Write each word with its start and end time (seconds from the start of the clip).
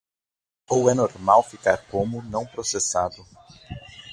Ou 0.67 0.89
é 0.89 0.95
normal 0.95 1.43
ficar 1.43 1.85
como 1.85 2.23
"não 2.23 2.43
processado"? 2.43 3.23